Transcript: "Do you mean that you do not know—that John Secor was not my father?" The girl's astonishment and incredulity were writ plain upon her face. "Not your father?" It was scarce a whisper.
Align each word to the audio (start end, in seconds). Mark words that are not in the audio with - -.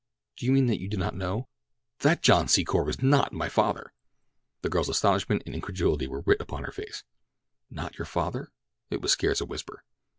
"Do 0.35 0.47
you 0.47 0.51
mean 0.51 0.65
that 0.65 0.79
you 0.81 0.89
do 0.89 0.97
not 0.97 1.13
know—that 1.13 2.23
John 2.23 2.47
Secor 2.47 2.83
was 2.87 3.03
not 3.03 3.31
my 3.33 3.49
father?" 3.49 3.93
The 4.63 4.69
girl's 4.69 4.89
astonishment 4.89 5.43
and 5.45 5.53
incredulity 5.53 6.07
were 6.07 6.21
writ 6.21 6.39
plain 6.39 6.47
upon 6.47 6.63
her 6.63 6.71
face. 6.71 7.03
"Not 7.69 7.99
your 7.99 8.05
father?" 8.05 8.51
It 8.89 8.99
was 9.03 9.11
scarce 9.11 9.41
a 9.41 9.45
whisper. 9.45 9.83